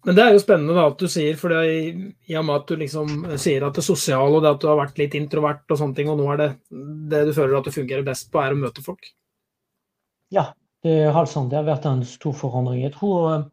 [0.07, 2.81] Men det er jo spennende da, at du sier, for i og med at du
[2.81, 5.99] liksom sier at det sosiale og det at du har vært litt introvert og sånne
[5.99, 6.51] ting, og nå er det
[7.13, 9.11] det du føler at du fungerer best på, er å møte folk?
[10.33, 10.49] Ja,
[10.87, 11.53] det er helt sant.
[11.53, 12.81] Det har vært en stor forandring.
[12.87, 13.45] Jeg tror,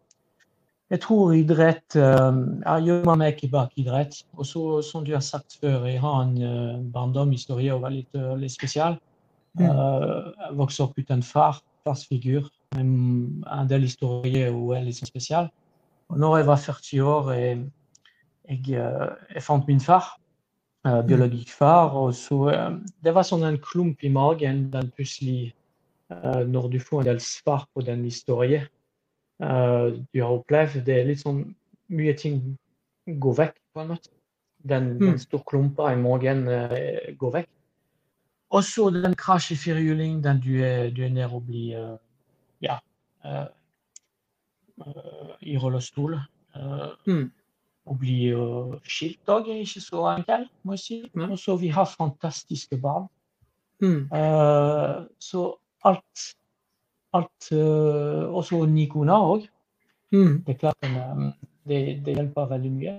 [0.88, 4.22] jeg tror idrett eh, Jeg gjør meg ikke bak idrett.
[4.38, 8.54] Og så, som du har sagt før, jeg har en barndomshistorie og var litt, litt
[8.54, 8.96] spesiell.
[9.58, 9.66] Mm.
[9.66, 12.46] Jeg vokste opp uten far, farsfigur
[12.78, 15.50] en del historier og er litt spesiell.
[16.12, 17.58] Og når jeg var 40 år, jeg,
[18.48, 18.62] jeg,
[19.34, 20.12] jeg fant min far,
[20.88, 21.96] uh, biologisk far.
[21.98, 22.54] og så,
[23.04, 25.54] Det var sånn en klump i magen den plutselig
[26.08, 28.64] Når du får en del svar på den historien
[29.38, 31.44] du har opplevd, det er litt sånn
[31.94, 32.40] Mye ting
[33.08, 34.10] går vekk, på en måte.
[34.68, 35.04] Den, mm.
[35.06, 36.42] den store klumpa i magen
[37.16, 37.48] går vekk.
[38.50, 41.98] Og så den krasj i firehjuling, den du er, du er nede og blir
[42.64, 42.80] ja,
[43.26, 43.46] eh,
[44.86, 46.18] eh, i rullestol.
[47.08, 47.28] Mm.
[47.88, 48.18] Å bli
[48.88, 51.00] skilt òg er ikke så enkelt, må jeg si.
[51.14, 51.30] Mm.
[51.32, 53.08] Og så vi har fantastiske barn.
[53.78, 54.10] Mm.
[55.22, 55.42] så
[55.86, 56.22] alt
[57.16, 59.48] alt Også Nikona òg.
[60.16, 60.44] Mm.
[60.46, 61.32] Det er klart um,
[61.68, 62.94] det, det, hjelper veldig mye.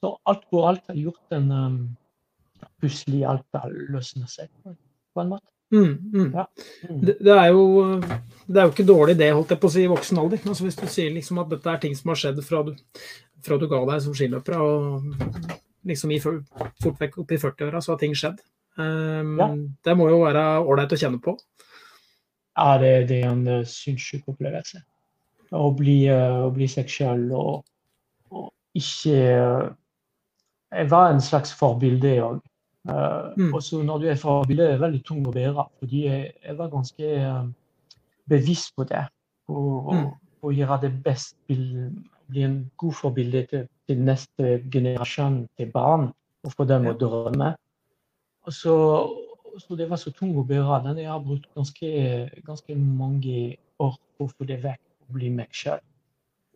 [0.00, 1.78] Så alt går alt har gjort en um,
[2.78, 5.46] Plutselig alt har løsnet seg på en måte.
[5.70, 6.28] Mm, mm.
[6.34, 6.46] Ja.
[6.88, 7.00] Mm.
[7.06, 8.00] Det, det, er jo,
[8.46, 10.42] det er jo ikke dårlig det, holdt jeg på å si, i voksen alder.
[10.42, 12.72] Altså Hvis du sier liksom at dette er ting som har skjedd fra du,
[13.46, 17.94] fra du ga deg som skiløper, og liksom i, fort vekk opp i 40-åra, så
[17.94, 18.40] har ting skjedd.
[18.78, 19.48] Um, Ja.
[19.84, 21.36] Det må jo være ålreit å kjenne på.
[22.58, 24.82] Ja, det, det er en uh, sinnssyk opplevelse.
[25.54, 27.62] Å bli, uh, å bli seg sjøl og,
[28.34, 29.14] og ikke
[30.68, 32.40] Jeg var en slags forbilde, jeg òg.
[32.88, 33.54] Mm.
[33.54, 35.64] Og så når du er forbilde, er det veldig tung å bære.
[35.80, 37.12] Fordi jeg, jeg var ganske
[38.28, 39.06] bevisst på det.
[39.48, 40.10] På, Mm.
[40.44, 46.10] å gjøre det best, bli en god forbilde til, til neste generasjon, til barn,
[46.44, 47.54] og få dem å drømme.
[48.46, 48.74] Og så,
[49.60, 50.82] så det var så tung å bære.
[50.86, 51.90] Den jeg har brukt ganske,
[52.46, 55.82] ganske mange år på å få det vekk og bli meg sjøl.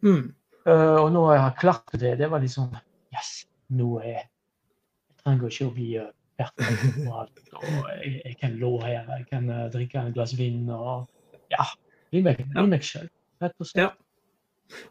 [0.02, 0.34] Mm.
[0.66, 2.72] og når jeg har klart det, det var liksom
[3.14, 6.08] Yes, nå er jeg Jeg trenger ikke å bli uh,
[6.40, 7.42] perfekt på alt.
[7.60, 11.06] Og jeg, jeg kan lå her, jeg kan uh, drikke en glass vin og
[11.52, 11.68] Ja,
[12.10, 13.06] bli meg, bli meg sjøl,
[13.42, 13.84] rett og slett.
[13.84, 14.11] Ja.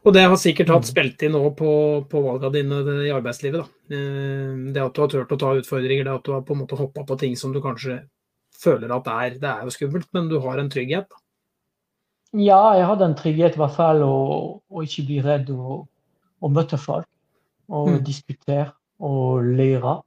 [0.06, 1.72] Og det har sikkert hatt spilt inn nå på,
[2.10, 2.52] på valgene
[2.84, 3.62] dine i arbeidslivet.
[3.62, 3.96] Da.
[3.98, 6.62] Eh, Det at du har turt å ta utfordringer, det at du har på en
[6.64, 8.02] måte hoppa på ting som du kanskje
[8.62, 11.08] føler at det er, det er jo skummelt, men du har en trygghet.
[11.10, 11.18] Da.
[12.38, 15.88] Ja, jeg hadde en trygghet i hvert fall, å ikke bli redd og,
[16.42, 17.08] og møte folk.
[17.72, 18.04] Og Mm.
[18.04, 20.02] diskutere og lære.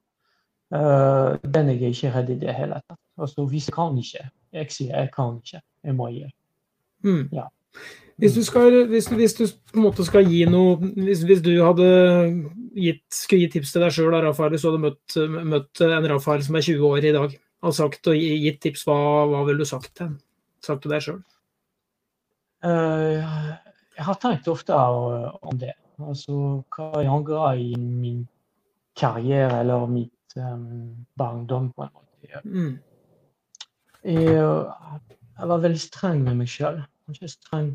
[0.75, 2.99] Uh, den er jeg ikke redd i det hele tatt.
[3.19, 6.33] Altså, hvis jeg kan ikke, jeg sier jeg kan ikke, jeg må gjøre.
[7.05, 7.29] Mm.
[7.33, 7.47] Ja.
[8.16, 11.40] Hvis, du skal, hvis, du, hvis du på en måte skal gi noe Hvis, hvis
[11.42, 11.87] du hadde
[12.74, 15.16] gitt, skulle gi tips til deg sjøl, Rafael, hvis du hadde møtt,
[15.50, 18.96] møtt en Rafael som er 20 år i dag, og sagt og gitt tips, hva,
[19.31, 20.16] hva ville du sagt til ham?
[20.64, 21.20] Sagt til deg sjøl?
[22.64, 23.20] Uh,
[23.94, 25.74] jeg har tenkt ofte om det.
[26.03, 26.38] Altså
[26.74, 28.24] hva jeg angrer i min
[28.98, 32.42] karriere eller mitt um, barndom, på en måte.
[32.44, 32.74] Mm.
[34.05, 34.98] Jeg, uh,
[35.38, 36.83] jeg var veldig streng med meg sjøl.
[37.07, 37.74] Kanskje streng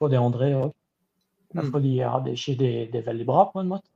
[0.00, 0.72] de òg.
[1.54, 1.70] Mm.
[1.72, 3.88] Fordi jeg hadde ikke det, det veldig bra, på en måte.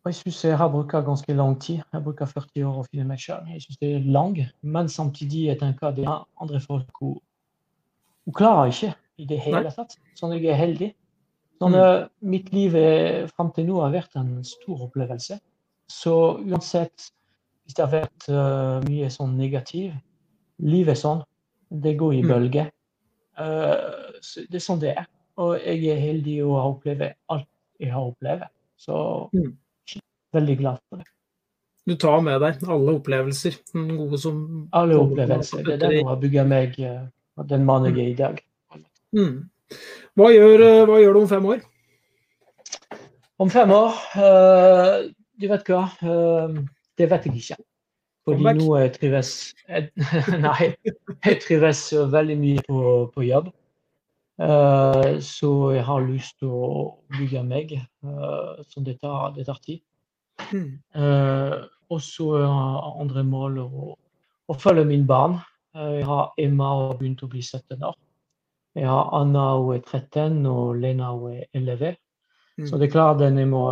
[0.00, 1.82] Og jeg syns jeg har brukt ganske lang tid.
[1.92, 3.44] Jeg bruker 40 år å finne meg sjøl.
[3.52, 7.18] Jeg syns det er lang, men samtidig jeg tenker at det er andre folk hun,
[8.24, 9.98] hun klarer ikke i det hele tatt.
[10.16, 10.90] Sånn jeg er heldig.
[11.60, 12.08] Sånn, Mm.
[12.22, 15.38] mitt liv er, fram til nå har vært en stor opplevelse.
[15.88, 17.10] Så uansett
[17.64, 19.92] hvis det har vært eh, mye sånn negativ
[20.60, 21.20] Livet er sånn.
[21.70, 22.66] Det går i bølger.
[23.40, 25.06] Eh, det er sånn det er.
[25.40, 27.48] Og jeg er heldig å ha opplevd alt
[27.80, 28.44] jeg har opplevd.
[28.76, 29.56] Så Mm.
[30.34, 31.06] veldig glad for det.
[31.86, 35.64] Du tar med deg alle opplevelser, den gode som Alle opplevelser.
[35.64, 37.06] Det er det som har bygget meg eh,
[37.48, 38.42] den mannen jeg er i dag.
[39.16, 39.48] Mm.
[40.16, 41.60] Hva, gjør, eh, hva gjør du om fem år?
[43.40, 45.08] Om fem år Uh,
[45.40, 45.86] Du vet hva?
[46.04, 46.60] uh,
[46.98, 47.56] det vet jeg ikke.
[48.24, 48.60] Fordi Comeback?
[48.60, 49.30] nå jeg trives
[49.68, 49.88] jeg,
[50.46, 50.72] Nei,
[51.24, 52.82] jeg trives veldig mye på,
[53.14, 53.50] på jobb.
[54.40, 56.68] Uh, så jeg har lyst til å
[57.16, 57.76] bygge meg.
[58.04, 59.80] uh, så det tar, det tar tid.
[60.50, 61.56] Eh,
[61.92, 63.90] og så andre mål å,
[64.48, 65.36] å følge min barn.
[65.76, 67.98] Jeg har Emma og begynt å bli 17 år.
[68.78, 71.96] Jeg har Anna hun er 13 og Lena hun er 11.
[72.58, 72.66] Mm.
[72.68, 73.64] Så det er klart jeg må,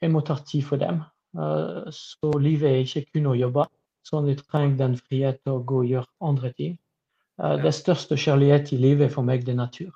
[0.00, 1.02] jeg må ta tid for dem.
[1.38, 3.66] Eh, så livet er ikke kun å jobbe.
[4.06, 6.76] Så jeg trenger den friheten til å gå og gjøre andre ting.
[7.40, 7.56] Eh.
[7.64, 9.90] Det største kjærlighet i livet for meg, det er natur.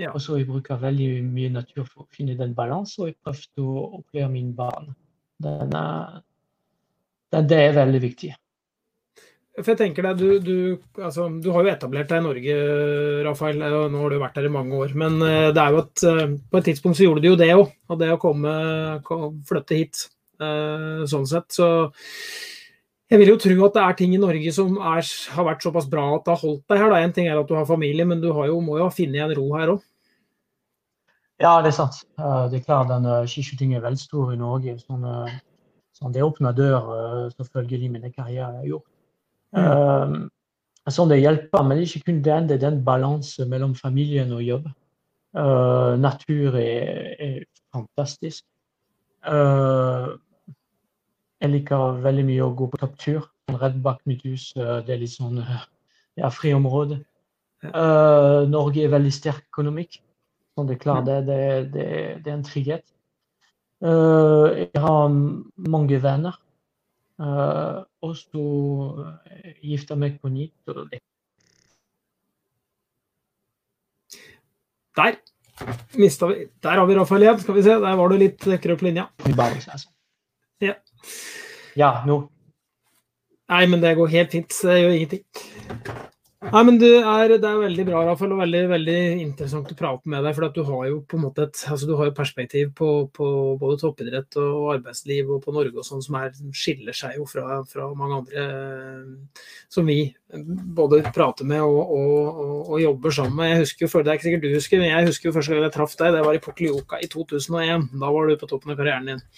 [0.00, 0.10] Ja.
[0.10, 3.66] Og så jeg bruker veldig mye natur for å finne den balansen, og jeg prøvde
[3.66, 4.88] å oppleve min barn.
[5.44, 6.24] Den er,
[7.30, 8.32] den, det er veldig viktig.
[9.54, 10.56] For jeg tenker deg, du, du,
[10.98, 12.54] altså, du har jo etablert deg i Norge,
[13.22, 13.60] Rafael.
[13.62, 14.96] og Nå har du vært der i mange år.
[14.98, 17.52] Men eh, det er jo at eh, på et tidspunkt så gjorde du jo det
[17.54, 17.70] òg.
[17.86, 18.54] Og det å komme,
[19.46, 21.46] flytte hit eh, sånn sett.
[21.54, 21.68] Så
[23.12, 25.88] jeg vil jo tro at det er ting i Norge som er, har vært såpass
[25.90, 26.90] bra at det har holdt deg her.
[26.90, 27.00] Da.
[27.04, 29.34] En ting er at du har familie, men du jo, må jo ha funnet en
[29.38, 29.82] ro her òg.
[31.42, 32.00] Ja, det er sant.
[32.18, 34.76] Eh, Det er klart den uh, skiskyting er veldig stor i Norge.
[34.80, 35.34] Sånn, eh,
[35.98, 38.86] sånn det åpner dør eh, jeg har gjort.
[39.58, 40.14] Eh,
[40.94, 42.22] sånn det hjelper, men ikke kun.
[42.22, 44.70] Det er den balansen mellom familien og jobb.
[45.34, 47.38] Eh, natur er, er
[47.74, 48.44] fantastisk.
[49.24, 50.06] Eh,
[51.40, 53.28] jeg liker veldig mye å gå på topptur.
[53.60, 54.52] Rett bak mitt hus.
[54.56, 55.66] eh, det er litt sånn eh,
[56.20, 57.02] ja, friområde.
[57.64, 60.02] Norge er veldig sterk økonomisk.
[60.54, 61.38] Så det klart, det, det,
[61.72, 61.86] det,
[62.22, 62.84] det er en trygghet.
[63.80, 66.36] Jeg har mange venner.
[67.14, 68.44] Uh, og så
[69.62, 70.52] gifta meg på nytt.
[74.98, 75.16] Der
[76.00, 77.40] mista vi Der har vi Rafael igjen.
[77.40, 79.08] Skal vi se, der var du litt krøp linja.
[79.24, 79.88] Altså.
[80.62, 80.74] Ja.
[81.76, 82.22] ja, nå.
[83.52, 84.56] Nei, men det går helt fint.
[84.62, 85.24] Det gjør ingenting.
[86.44, 90.10] Nei, men du er, Det er veldig bra, Rafael, og veldig, veldig interessant å prate
[90.10, 90.34] med deg.
[90.36, 93.28] For du har jo på en måte et altså du har jo perspektiv på, på
[93.60, 97.62] både toppidrett og arbeidsliv og på Norge og sånn som er, skiller seg jo fra,
[97.70, 98.44] fra, mange andre
[99.72, 99.98] som vi
[100.76, 103.52] både prater med og, og, og, og jobber sammen med.
[103.54, 105.68] Jeg husker jo, Det er ikke sikkert du husker, men jeg husker jo første gang
[105.68, 106.14] jeg traff deg.
[106.18, 107.90] Det var i Poklioka i 2001.
[108.04, 109.28] Da var du på toppen av karrieren din.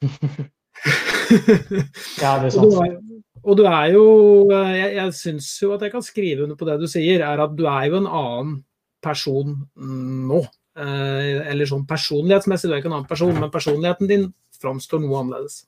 [2.22, 3.00] ja, det er sant.
[3.40, 4.04] Og du er jo
[4.52, 7.54] Jeg, jeg syns jo at jeg kan skrive under på det du sier, er at
[7.56, 8.56] du er jo en annen
[9.04, 10.40] person nå.
[10.80, 14.28] Eh, eller sånn personlighetsmessig, du er ikke en annen person, men personligheten din
[14.60, 15.64] framstår noe annerledes.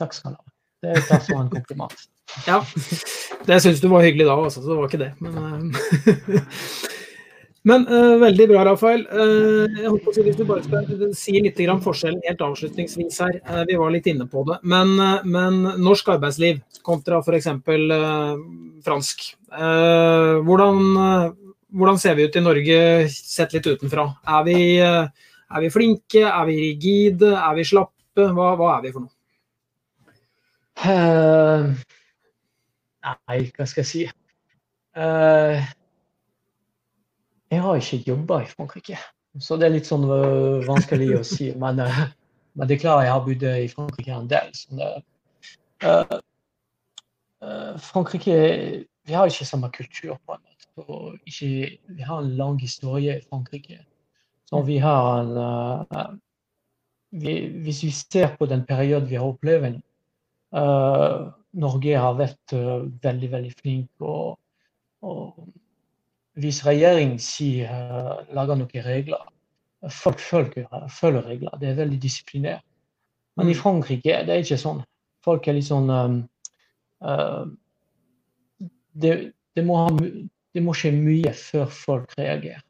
[0.00, 0.52] Takk skal du ha.
[0.84, 2.06] Det er takk for en kompliment.
[2.50, 2.58] ja.
[3.46, 5.12] Det syns du var hyggelig da også, så det var ikke det.
[5.22, 6.90] Men, eh,
[7.66, 9.02] Men uh, veldig bra, Rafael.
[9.10, 13.40] Uh, jeg håper å Hvis du bare skal si litt grann forskjellen helt avslutningsvis her.
[13.48, 14.60] Uh, vi var litt inne på det.
[14.62, 14.94] Men,
[15.26, 17.50] men norsk arbeidsliv kontra f.eks.
[17.66, 18.38] Uh,
[18.86, 19.26] fransk.
[19.56, 20.78] Hvordan,
[21.72, 22.78] hvordan, ser vi ut i Norge
[23.10, 24.04] sett litt utenfra?
[24.36, 26.22] Er vi, er vi flinke?
[26.28, 27.32] Er vi rigide?
[27.38, 28.28] Er vi slappe?
[28.36, 29.12] Hva, hva er vi for noe?
[33.06, 34.04] nei, hva skal jeg si.
[34.96, 35.62] Uh,
[37.50, 38.98] jeg har ikke jobba i Frankrike,
[39.38, 41.50] så det er litt sånn uh, vanskelig å si.
[41.62, 42.06] Men, uh,
[42.56, 44.52] men, det er klart jeg har bodd i Frankrike en del.
[44.56, 44.80] Sånn,
[45.84, 46.16] uh,
[47.84, 48.36] Frankrike
[49.06, 51.18] Vi har ikke samme kultur på en måte.
[51.28, 51.50] Ikke,
[51.92, 53.82] vi har en lang historie i Frankrike.
[54.48, 56.16] Så vi har en
[57.12, 59.78] vi, Hvis vi ser på den perioden vi har opplevd
[61.56, 62.52] Norge har vært
[63.04, 64.40] veldig, veldig flink og,
[65.04, 65.46] og
[66.40, 69.22] hvis regjeringen sier, uh, lager noen regler,
[69.92, 71.56] folk følger, følger, regler.
[71.60, 72.64] Det er veldig disiplinert.
[73.36, 73.60] Men i mm.
[73.60, 74.82] Frankrike det er ikke sånn.
[75.24, 76.20] Folk er litt sånn um,
[77.04, 77.44] uh,
[78.96, 79.12] det,
[79.56, 82.62] det, må ha, det, må skje mye før folk reagerer.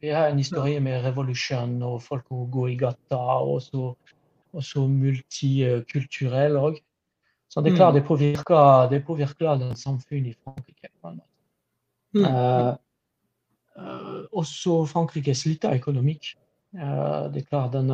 [0.00, 3.88] Vi har en historie med revolusjon og folk som går i gata, og så,
[4.54, 6.78] og så multikulturell òg.
[7.50, 7.98] Så det er klart mm.
[7.98, 10.92] det påvirker, det påvirker samfunnet i Frankrike.
[11.02, 11.29] på en Uh,
[12.16, 12.74] uh,
[14.36, 16.36] også Frankrike sliter økonomisk.
[16.74, 17.90] Uh, det er klart den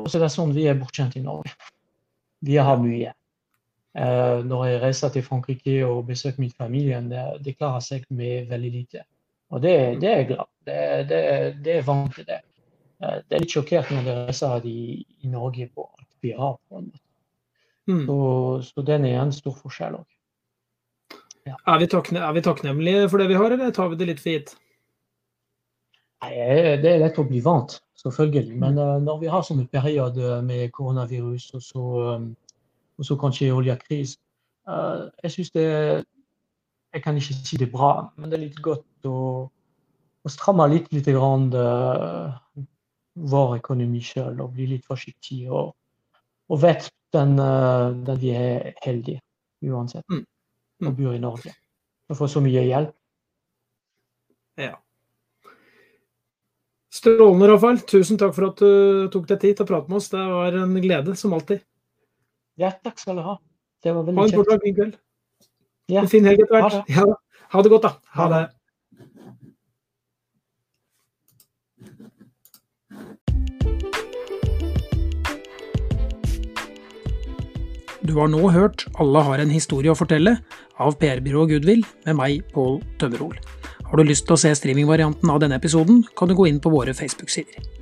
[0.00, 1.52] Også det er sånn vi er bortskjemt i Norge.
[2.40, 3.12] Vi har mye.
[4.46, 8.70] når jeg reiser til Frankrike og besøker min familie, det, det klarer seg med veldig
[8.70, 9.02] lite.
[9.50, 11.20] Og det, det er jeg glad det, det,
[11.64, 12.40] det er til det.
[13.00, 16.56] Det er litt sjokkert når jeg reiser i, i Norge på alt vi har.
[16.68, 17.06] på en måte.
[17.88, 18.06] Mm.
[18.06, 18.18] Så,
[18.62, 20.08] så den er en stor forskjell òg.
[21.50, 21.56] Ja.
[21.66, 21.86] Er, vi
[22.18, 24.52] er, vi takknemlige for det vi har, eller tar vi det litt for gitt?
[26.20, 28.58] Det er lett å bli vant, selvfølgelig.
[28.60, 31.84] Men uh, når vi har sånne perioder med koronavirus og så,
[32.14, 32.26] um,
[33.00, 34.18] og så kanskje oljekrise
[34.68, 38.60] uh, Jeg syns det Jeg kan ikke si det er bra, men det er litt
[38.62, 42.66] godt å, å stramme litt, litt grann, uh,
[43.30, 45.46] vår økonomi sjøl og bli litt forsiktig.
[45.48, 45.72] Og,
[46.50, 47.38] og vet den,
[48.04, 49.22] den vi er heldige
[49.66, 50.04] uansett.
[50.10, 50.26] Mm
[50.86, 51.52] og bor i Norge.
[52.10, 52.94] Og får så mye hjelp.
[54.60, 54.74] Ja.
[56.90, 57.78] Strålende, Rafael.
[57.88, 60.10] Tusen takk for at du tok deg tid til å prate med oss.
[60.12, 61.62] Det var en glede, som alltid.
[62.60, 63.36] Ja, takk skal du ha.
[63.80, 64.34] Det var veldig kjekt.
[64.34, 64.96] Ha en fortsatt fin kveld.
[65.90, 66.02] Ja.
[66.02, 66.90] En fin helg etter hvert.
[66.90, 67.06] Ja.
[67.54, 67.92] ha det godt, da.
[68.18, 68.42] Ha det.
[78.10, 80.32] Du har nå hørt Alle har en historie å fortelle
[80.82, 83.36] av PR-byrået Goodwill med meg, Pål Tømmerol.
[83.86, 86.72] Har du lyst til å se streamingvarianten av denne episoden, kan du gå inn på
[86.74, 87.79] våre Facebook-sider.